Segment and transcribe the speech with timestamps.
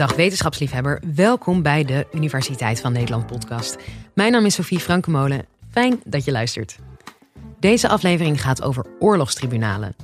[0.00, 3.76] Dag wetenschapsliefhebber, welkom bij de Universiteit van Nederland podcast.
[4.14, 5.46] Mijn naam is Sophie Frankemolen.
[5.70, 6.78] Fijn dat je luistert.
[7.58, 9.94] Deze aflevering gaat over oorlogstribunalen.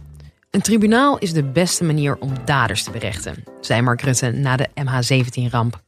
[0.51, 4.69] Een tribunaal is de beste manier om daders te berechten, zei Mark Rutte na de
[4.69, 5.83] MH17-ramp.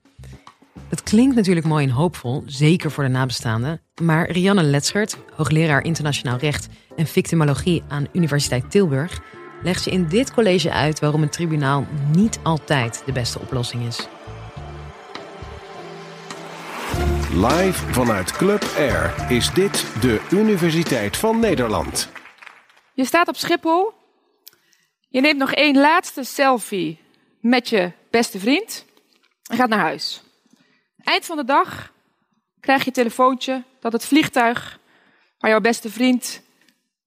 [0.89, 3.81] Het klinkt natuurlijk mooi en hoopvol, zeker voor de nabestaanden.
[4.03, 9.23] Maar Rianne Letschert, hoogleraar internationaal recht en victimologie aan Universiteit Tilburg,
[9.63, 14.09] legt je in dit college uit waarom een tribunaal niet altijd de beste oplossing is.
[17.33, 22.09] Live vanuit Club Air is dit de Universiteit van Nederland.
[22.95, 23.93] Je staat op Schiphol.
[25.09, 27.01] Je neemt nog één laatste selfie
[27.41, 28.85] met je beste vriend
[29.51, 30.23] en gaat naar huis.
[31.03, 31.93] Eind van de dag
[32.61, 34.79] krijg je een telefoontje dat het vliegtuig
[35.39, 36.43] waar jouw beste vriend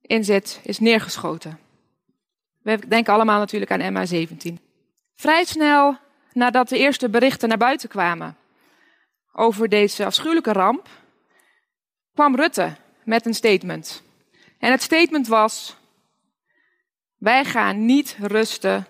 [0.02, 1.59] in zit is neergeschoten.
[2.61, 4.53] We denken allemaal natuurlijk aan MH17.
[5.15, 5.97] Vrij snel
[6.33, 8.37] nadat de eerste berichten naar buiten kwamen
[9.34, 10.87] over deze afschuwelijke ramp,
[12.13, 14.03] kwam Rutte met een statement.
[14.59, 15.77] En het statement was:
[17.18, 18.87] Wij gaan niet rusten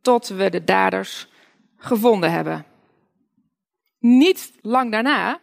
[0.00, 1.28] tot we de daders
[1.76, 2.66] gevonden hebben.
[3.98, 5.40] Niet lang daarna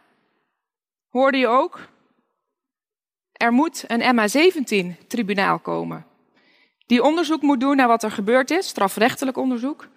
[1.08, 1.88] hoorde je ook:
[3.32, 6.06] er moet een MH17-tribunaal komen.
[6.92, 9.88] Die onderzoek moet doen naar wat er gebeurd is, strafrechtelijk onderzoek.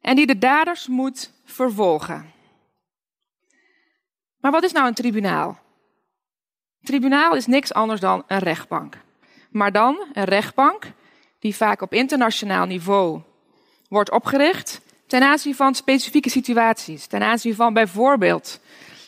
[0.00, 2.32] En die de daders moet vervolgen.
[4.40, 5.48] Maar wat is nou een tribunaal?
[5.48, 8.98] Een tribunaal is niks anders dan een rechtbank.
[9.50, 10.92] Maar dan een rechtbank
[11.38, 13.20] die vaak op internationaal niveau
[13.88, 17.06] wordt opgericht ten aanzien van specifieke situaties.
[17.06, 18.60] Ten aanzien van bijvoorbeeld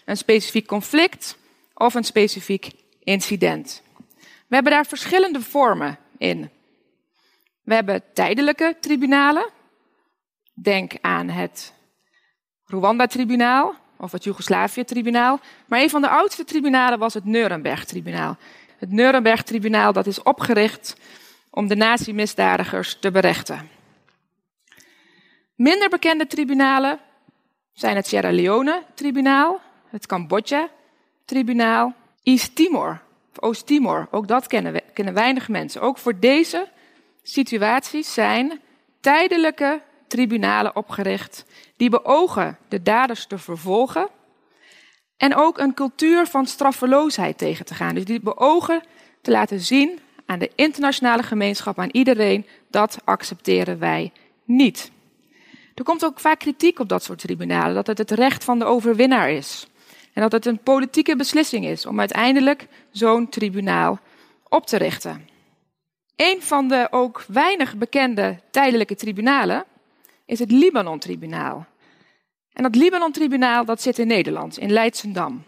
[0.04, 1.38] een specifiek conflict
[1.74, 2.70] of een specifiek
[3.02, 3.82] incident.
[4.46, 6.50] We hebben daar verschillende vormen in.
[7.62, 9.50] We hebben tijdelijke tribunalen.
[10.54, 11.72] Denk aan het
[12.66, 15.40] Rwanda-tribunaal of het Joegoslavië-tribunaal.
[15.66, 18.36] Maar een van de oudste tribunalen was het Nuremberg-tribunaal.
[18.78, 20.96] Het Nuremberg-tribunaal dat is opgericht
[21.50, 23.70] om de nazi-misdadigers te berechten.
[25.54, 26.98] Minder bekende tribunalen
[27.72, 33.00] zijn het Sierra Leone-tribunaal, het Cambodja-tribunaal, East Timor,
[33.40, 34.08] Oost-Timor.
[34.10, 35.80] Ook dat kennen, we, kennen weinig mensen.
[35.80, 36.68] Ook voor deze
[37.22, 38.60] situaties zijn
[39.00, 41.44] tijdelijke tribunalen opgericht
[41.76, 44.08] die beogen de daders te vervolgen
[45.16, 47.94] en ook een cultuur van straffeloosheid tegen te gaan.
[47.94, 48.82] Dus die beogen
[49.20, 54.12] te laten zien aan de internationale gemeenschap, aan iedereen, dat accepteren wij
[54.44, 54.90] niet.
[55.74, 58.64] Er komt ook vaak kritiek op dat soort tribunalen, dat het het recht van de
[58.64, 59.66] overwinnaar is.
[60.12, 63.98] En dat het een politieke beslissing is om uiteindelijk zo'n tribunaal
[64.48, 65.28] op te richten.
[66.22, 69.64] Een van de ook weinig bekende tijdelijke tribunalen
[70.26, 71.66] is het Libanon-tribunaal.
[72.52, 75.44] En dat Libanon-tribunaal dat zit in Nederland, in Leidsendam.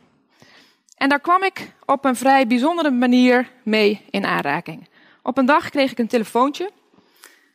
[0.96, 4.88] En daar kwam ik op een vrij bijzondere manier mee in aanraking.
[5.22, 6.70] Op een dag kreeg ik een telefoontje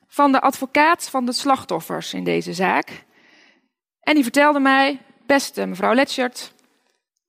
[0.07, 3.03] van de advocaat van de slachtoffers in deze zaak.
[4.01, 6.53] En die vertelde mij, beste mevrouw Letschert,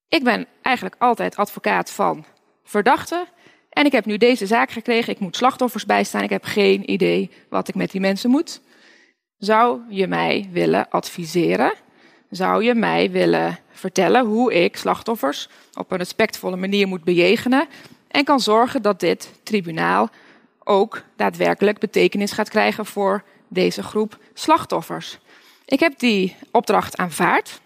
[0.08, 2.24] ik ben eigenlijk altijd advocaat van
[2.64, 3.26] verdachten.
[3.70, 7.30] En ik heb nu deze zaak gekregen, ik moet slachtoffers bijstaan, ik heb geen idee
[7.48, 8.60] wat ik met die mensen moet.
[9.38, 11.72] Zou je mij willen adviseren?
[12.30, 17.68] Zou je mij willen vertellen hoe ik slachtoffers op een respectvolle manier moet bejegenen
[18.08, 20.08] en kan zorgen dat dit tribunaal
[20.64, 25.18] ook daadwerkelijk betekenis gaat krijgen voor deze groep slachtoffers?
[25.64, 27.60] Ik heb die opdracht aanvaard.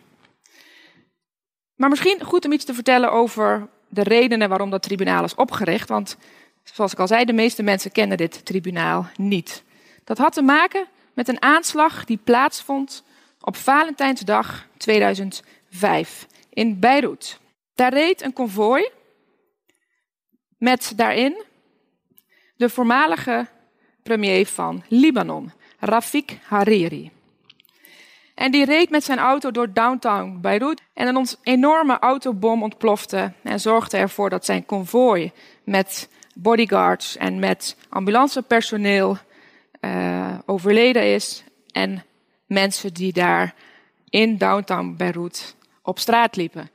[1.75, 5.89] Maar misschien goed om iets te vertellen over de redenen waarom dat tribunaal is opgericht.
[5.89, 6.17] Want
[6.63, 9.63] zoals ik al zei, de meeste mensen kennen dit tribunaal niet.
[10.05, 13.05] Dat had te maken met een aanslag die plaatsvond
[13.41, 17.39] op Valentijnsdag 2005 in Beirut.
[17.75, 18.89] Daar reed een konvooi
[20.59, 21.43] met daarin
[22.57, 23.47] de voormalige
[24.03, 27.11] premier van Libanon, Rafik Hariri.
[28.35, 30.81] En die reed met zijn auto door downtown Beirut.
[30.95, 35.33] En een enorme autobom ontplofte en zorgde ervoor dat zijn konvooi
[35.65, 39.17] met bodyguards en met ambulancepersoneel
[39.81, 41.45] uh, overleden is.
[41.73, 42.05] En
[42.47, 43.55] mensen die daar
[44.09, 46.71] in downtown Beirut op straat liepen.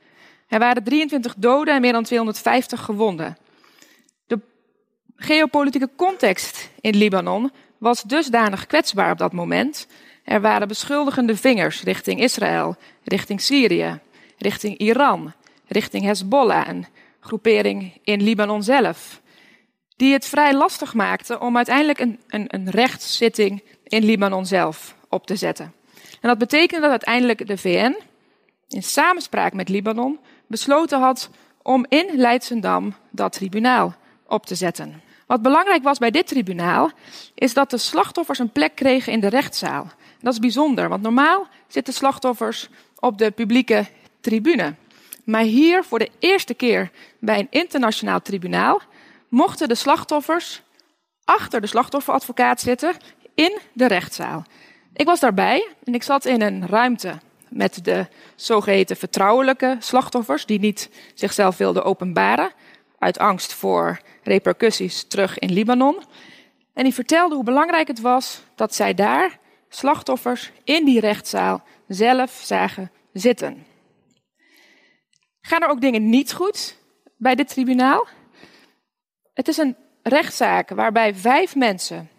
[0.48, 3.36] Er waren 23 doden en meer dan 250 gewonden.
[4.26, 4.40] De
[5.16, 9.86] geopolitieke context in Libanon was dusdanig kwetsbaar op dat moment
[10.30, 13.98] er waren beschuldigende vingers richting Israël, richting Syrië,
[14.38, 15.32] richting Iran,
[15.68, 16.86] richting Hezbollah, een
[17.20, 19.20] groepering in Libanon zelf.
[19.96, 25.26] Die het vrij lastig maakten om uiteindelijk een, een, een rechtszitting in Libanon zelf op
[25.26, 25.72] te zetten.
[26.20, 27.96] En dat betekende dat uiteindelijk de VN
[28.68, 31.30] in samenspraak met Libanon besloten had
[31.62, 33.94] om in Leidsendam dat tribunaal
[34.26, 35.02] op te zetten.
[35.30, 36.90] Wat belangrijk was bij dit tribunaal,
[37.34, 39.90] is dat de slachtoffers een plek kregen in de rechtszaal.
[40.20, 42.68] Dat is bijzonder, want normaal zitten slachtoffers
[42.98, 43.86] op de publieke
[44.20, 44.74] tribune.
[45.24, 46.90] Maar hier, voor de eerste keer
[47.20, 48.80] bij een internationaal tribunaal,
[49.28, 50.62] mochten de slachtoffers
[51.24, 52.96] achter de slachtofferadvocaat zitten
[53.34, 54.44] in de rechtszaal.
[54.92, 57.18] Ik was daarbij en ik zat in een ruimte
[57.48, 62.52] met de zogeheten vertrouwelijke slachtoffers, die niet zichzelf wilden openbaren,
[63.00, 66.02] uit angst voor repercussies terug in Libanon.
[66.74, 69.38] En die vertelde hoe belangrijk het was dat zij daar
[69.68, 73.66] slachtoffers in die rechtszaal zelf zagen zitten.
[75.40, 76.76] Gaan er ook dingen niet goed
[77.16, 78.06] bij dit tribunaal?
[79.34, 82.10] Het is een rechtszaak waarbij vijf mensen,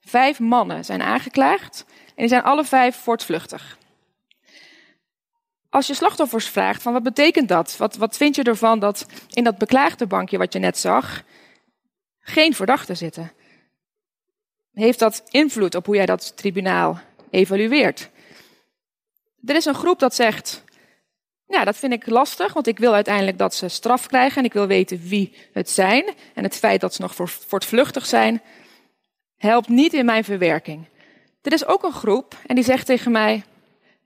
[0.00, 3.77] vijf mannen zijn aangeklaagd en die zijn alle vijf voortvluchtig.
[5.70, 7.76] Als je slachtoffers vraagt van wat betekent dat?
[7.76, 11.22] Wat, wat vind je ervan dat in dat beklaagde bankje wat je net zag
[12.20, 13.32] geen verdachten zitten?
[14.72, 17.00] Heeft dat invloed op hoe jij dat tribunaal
[17.30, 18.10] evalueert?
[19.44, 20.64] Er is een groep dat zegt,
[21.46, 24.52] ja, dat vind ik lastig, want ik wil uiteindelijk dat ze straf krijgen en ik
[24.52, 26.14] wil weten wie het zijn.
[26.34, 28.42] En het feit dat ze nog voortvluchtig zijn,
[29.36, 30.84] helpt niet in mijn verwerking.
[31.42, 33.44] Er is ook een groep en die zegt tegen mij,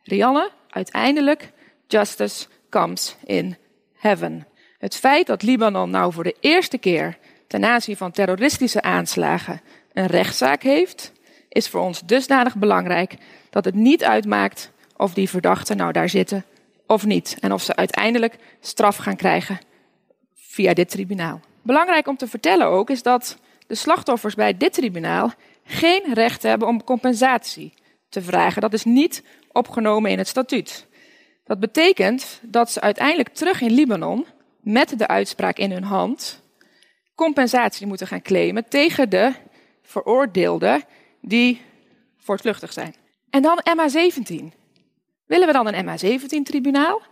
[0.02, 1.52] Rianne, uiteindelijk,
[1.86, 3.56] justice comes in
[3.94, 4.46] heaven.
[4.78, 9.60] Het feit dat Libanon nou voor de eerste keer ten aanzien van terroristische aanslagen
[9.92, 11.12] een rechtszaak heeft,
[11.48, 13.16] is voor ons dusdanig belangrijk
[13.50, 16.44] dat het niet uitmaakt of die verdachten nou daar zitten
[16.86, 17.36] of niet.
[17.40, 19.60] En of ze uiteindelijk straf gaan krijgen
[20.34, 21.40] via dit tribunaal.
[21.62, 25.32] Belangrijk om te vertellen ook is dat de slachtoffers bij dit tribunaal
[25.64, 27.72] geen recht hebben om compensatie
[28.08, 28.60] te vragen.
[28.60, 29.22] Dat is niet
[29.52, 30.86] opgenomen in het statuut.
[31.44, 34.26] Dat betekent dat ze uiteindelijk terug in Libanon,
[34.60, 36.42] met de uitspraak in hun hand,
[37.14, 39.32] compensatie moeten gaan claimen tegen de
[39.82, 40.84] veroordeelden
[41.20, 41.60] die
[42.16, 42.94] voortvluchtig zijn.
[43.30, 44.34] En dan MA17.
[45.26, 47.02] Willen we dan een MH17-tribunaal?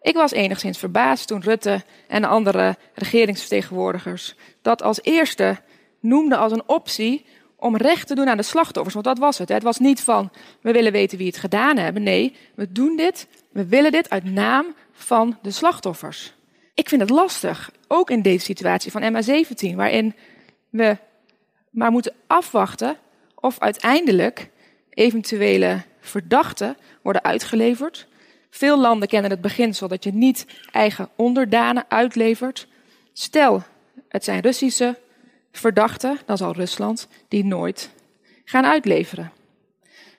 [0.00, 5.58] Ik was enigszins verbaasd toen Rutte en andere regeringsvertegenwoordigers dat als eerste
[6.00, 7.26] noemden als een optie
[7.60, 8.94] om recht te doen aan de slachtoffers.
[8.94, 9.48] Want dat was het.
[9.48, 10.30] Het was niet van
[10.60, 12.02] we willen weten wie het gedaan hebben.
[12.02, 16.34] Nee, we doen dit, we willen dit uit naam van de slachtoffers.
[16.74, 20.14] Ik vind het lastig, ook in deze situatie van MH17, waarin
[20.68, 20.96] we
[21.70, 22.96] maar moeten afwachten
[23.34, 24.50] of uiteindelijk
[24.90, 28.06] eventuele verdachten worden uitgeleverd.
[28.50, 32.66] Veel landen kennen het beginsel dat je niet eigen onderdanen uitlevert.
[33.12, 33.62] Stel,
[34.08, 34.98] het zijn Russische
[35.52, 37.90] verdachten, dan zal Rusland die nooit
[38.44, 39.32] gaan uitleveren.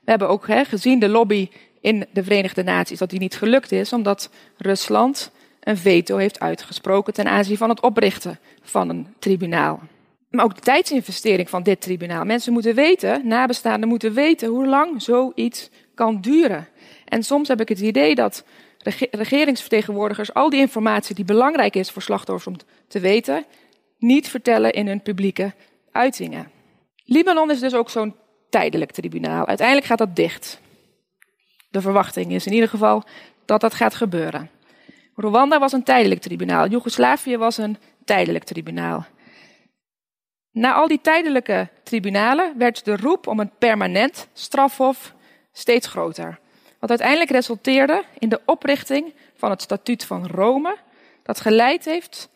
[0.04, 1.50] We hebben ook hè, gezien de lobby
[1.81, 7.13] in de Verenigde Naties dat die niet gelukt is, omdat Rusland een veto heeft uitgesproken
[7.13, 9.80] ten aanzien van het oprichten van een tribunaal.
[10.30, 12.25] Maar ook de tijdsinvestering van dit tribunaal.
[12.25, 16.68] Mensen moeten weten, nabestaanden moeten weten hoe lang zoiets kan duren.
[17.06, 18.44] En soms heb ik het idee dat
[19.12, 22.56] regeringsvertegenwoordigers al die informatie die belangrijk is voor slachtoffers om
[22.88, 23.45] te weten,
[24.01, 25.53] niet vertellen in hun publieke
[25.92, 26.51] uitingen.
[27.03, 28.15] Libanon is dus ook zo'n
[28.50, 29.45] tijdelijk tribunaal.
[29.45, 30.59] Uiteindelijk gaat dat dicht.
[31.69, 33.03] De verwachting is in ieder geval
[33.45, 34.50] dat dat gaat gebeuren.
[35.15, 36.67] Rwanda was een tijdelijk tribunaal.
[36.67, 39.05] Joegoslavië was een tijdelijk tribunaal.
[40.51, 45.13] Na al die tijdelijke tribunalen werd de roep om een permanent strafhof
[45.51, 46.39] steeds groter.
[46.79, 50.77] Wat uiteindelijk resulteerde in de oprichting van het Statuut van Rome,
[51.24, 52.29] dat geleid heeft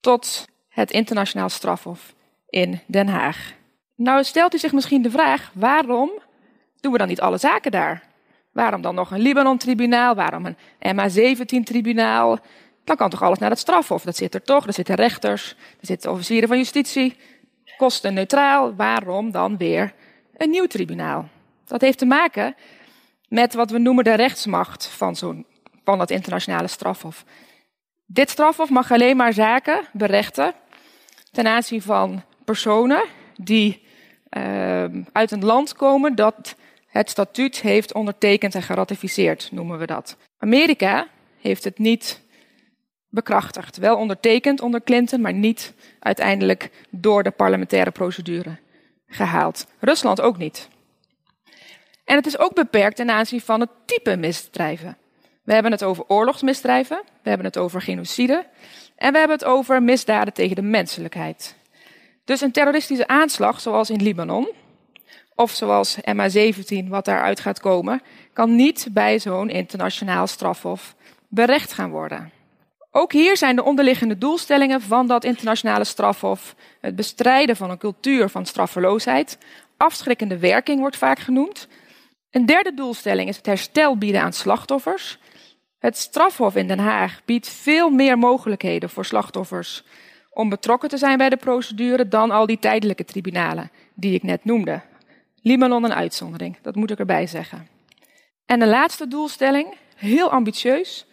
[0.00, 2.14] tot het internationaal strafhof
[2.48, 3.52] in Den Haag.
[3.94, 6.10] Nou stelt u zich misschien de vraag, waarom
[6.80, 8.08] doen we dan niet alle zaken daar?
[8.52, 10.14] Waarom dan nog een Libanon-tribunaal?
[10.14, 10.56] Waarom een
[10.96, 12.38] MA17-tribunaal?
[12.84, 14.02] Dan kan toch alles naar het strafhof?
[14.02, 15.50] Dat zit er toch, er zitten rechters,
[15.80, 17.16] er zitten officieren van justitie.
[17.76, 19.94] Kosten neutraal, waarom dan weer
[20.36, 21.28] een nieuw tribunaal?
[21.64, 22.54] Dat heeft te maken
[23.28, 25.46] met wat we noemen de rechtsmacht van, zo'n,
[25.84, 27.24] van dat internationale strafhof.
[28.12, 30.54] Dit strafhof mag alleen maar zaken berechten
[31.30, 33.04] ten aanzien van personen
[33.36, 33.82] die
[34.30, 40.16] uh, uit een land komen dat het statuut heeft ondertekend en geratificeerd, noemen we dat.
[40.38, 41.08] Amerika
[41.40, 42.20] heeft het niet
[43.08, 43.76] bekrachtigd.
[43.76, 48.58] Wel ondertekend onder Clinton, maar niet uiteindelijk door de parlementaire procedure
[49.06, 49.66] gehaald.
[49.78, 50.68] Rusland ook niet.
[52.04, 54.96] En het is ook beperkt ten aanzien van het type misdrijven.
[55.50, 58.46] We hebben het over oorlogsmisdrijven, we hebben het over genocide
[58.96, 61.56] en we hebben het over misdaden tegen de menselijkheid.
[62.24, 64.48] Dus een terroristische aanslag, zoals in Libanon,
[65.34, 68.02] of zoals MH17, wat daaruit gaat komen,
[68.32, 70.94] kan niet bij zo'n internationaal strafhof
[71.28, 72.30] berecht gaan worden.
[72.90, 78.28] Ook hier zijn de onderliggende doelstellingen van dat internationale strafhof het bestrijden van een cultuur
[78.28, 79.38] van straffeloosheid.
[79.76, 81.68] Afschrikkende werking wordt vaak genoemd.
[82.30, 85.18] Een derde doelstelling is het herstel bieden aan slachtoffers.
[85.80, 89.84] Het strafhof in Den Haag biedt veel meer mogelijkheden voor slachtoffers
[90.30, 94.44] om betrokken te zijn bij de procedure dan al die tijdelijke tribunalen die ik net
[94.44, 94.80] noemde.
[95.42, 97.68] Libanon een uitzondering, dat moet ik erbij zeggen.
[98.46, 101.06] En de laatste doelstelling, heel ambitieus,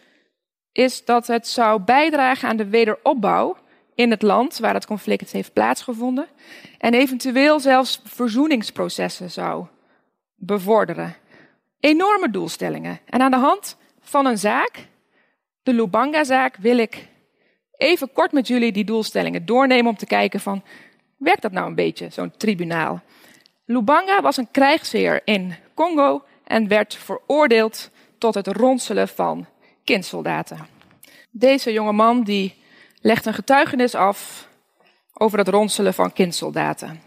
[0.72, 3.58] is dat het zou bijdragen aan de wederopbouw
[3.96, 6.28] in het land waar het conflict heeft plaatsgevonden
[6.78, 9.66] en eventueel zelfs verzoeningsprocessen zou
[10.36, 11.16] bevorderen.
[11.80, 13.00] Enorme doelstellingen.
[13.06, 14.88] En aan de hand van een zaak,
[15.64, 17.08] de Lubanga-zaak, wil ik
[17.72, 20.64] even kort met jullie die doelstellingen doornemen om te kijken van,
[21.18, 23.02] werkt dat nou een beetje, zo'n tribunaal?
[23.66, 29.48] Lubanga was een krijgsheer in Congo en werd veroordeeld tot het ronselen van
[29.84, 30.68] kindsoldaten.
[31.32, 32.56] Deze jonge man die
[33.02, 34.48] legt een getuigenis af
[35.14, 37.02] over het ronselen van kindsoldaten.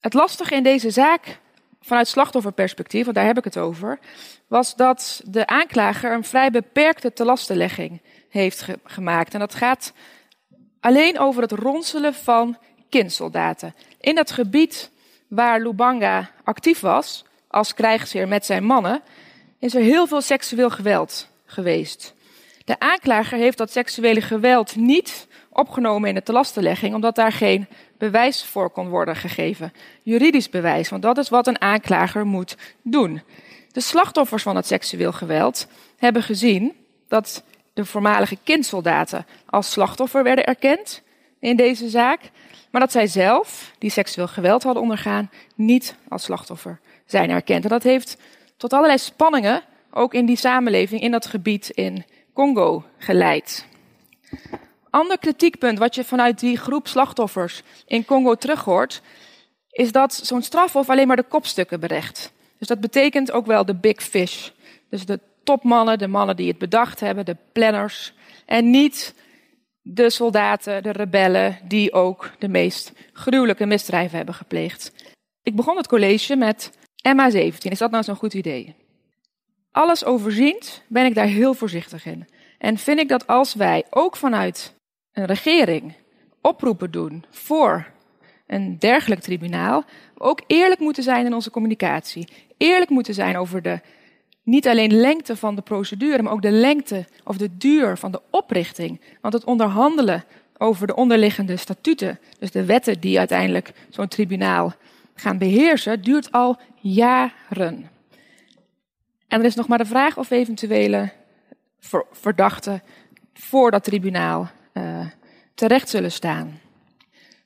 [0.00, 1.38] Het lastige in deze zaak,
[1.86, 3.98] vanuit slachtofferperspectief, want daar heb ik het over,
[4.46, 9.34] was dat de aanklager een vrij beperkte telastenlegging heeft gemaakt.
[9.34, 9.92] En dat gaat
[10.80, 12.56] alleen over het ronselen van
[12.88, 13.74] kindsoldaten.
[14.00, 14.90] In dat gebied
[15.28, 19.02] waar Lubanga actief was, als krijgsheer met zijn mannen,
[19.58, 22.14] is er heel veel seksueel geweld geweest.
[22.64, 25.26] De aanklager heeft dat seksuele geweld niet
[25.56, 27.66] opgenomen in de telastenlegging, omdat daar geen
[27.98, 29.72] bewijs voor kon worden gegeven.
[30.02, 33.22] Juridisch bewijs, want dat is wat een aanklager moet doen.
[33.72, 36.72] De slachtoffers van het seksueel geweld hebben gezien
[37.08, 41.02] dat de voormalige kindsoldaten als slachtoffer werden erkend
[41.38, 42.20] in deze zaak,
[42.70, 47.64] maar dat zij zelf, die seksueel geweld hadden ondergaan, niet als slachtoffer zijn erkend.
[47.64, 48.16] En dat heeft
[48.56, 53.66] tot allerlei spanningen, ook in die samenleving, in dat gebied in Congo geleid.
[54.96, 59.02] Ander kritiekpunt wat je vanuit die groep slachtoffers in Congo terughoort,
[59.70, 62.32] is dat zo'n strafhof alleen maar de kopstukken berecht.
[62.58, 64.48] Dus dat betekent ook wel de big fish.
[64.90, 68.12] Dus de topmannen, de mannen die het bedacht hebben, de planners.
[68.46, 69.14] En niet
[69.82, 74.92] de soldaten, de rebellen, die ook de meest gruwelijke misdrijven hebben gepleegd.
[75.42, 76.70] Ik begon het college met
[77.08, 77.58] MA17.
[77.58, 78.74] Is dat nou zo'n goed idee?
[79.70, 82.28] Alles overziend ben ik daar heel voorzichtig in.
[82.58, 84.74] En vind ik dat als wij ook vanuit
[85.16, 85.94] een regering
[86.40, 87.86] oproepen doen voor
[88.46, 89.84] een dergelijk tribunaal,
[90.18, 92.28] ook eerlijk moeten zijn in onze communicatie.
[92.56, 93.80] Eerlijk moeten zijn over de
[94.42, 98.20] niet alleen lengte van de procedure, maar ook de lengte of de duur van de
[98.30, 99.00] oprichting.
[99.20, 100.24] Want het onderhandelen
[100.58, 104.72] over de onderliggende statuten, dus de wetten die uiteindelijk zo'n tribunaal
[105.14, 107.90] gaan beheersen, duurt al jaren.
[109.28, 111.12] En er is nog maar de vraag of eventuele
[112.12, 112.82] verdachten
[113.34, 115.06] voor dat tribunaal uh,
[115.54, 116.60] terecht zullen staan.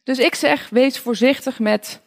[0.05, 2.01] Dus ik zeg, wees voorzichtig met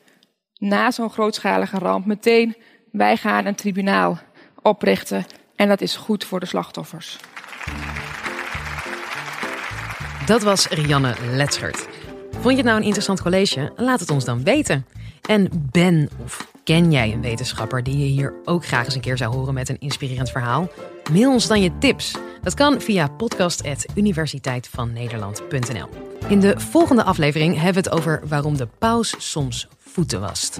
[0.58, 2.56] na zo'n grootschalige ramp meteen
[2.92, 4.20] wij gaan een tribunaal
[4.62, 5.26] oprichten
[5.56, 7.18] en dat is goed voor de slachtoffers.
[10.26, 11.88] Dat was Rianne Letschert.
[12.32, 13.72] Vond je het nou een interessant college?
[13.76, 14.86] Laat het ons dan weten.
[15.22, 19.18] En ben of ken jij een wetenschapper die je hier ook graag eens een keer
[19.18, 20.70] zou horen met een inspirerend verhaal?
[21.12, 22.16] Mail ons dan je tips.
[22.42, 25.90] Dat kan via podcast.universiteitvannederland.nl.
[26.28, 30.60] In de volgende aflevering hebben we het over waarom de paus soms voeten wast.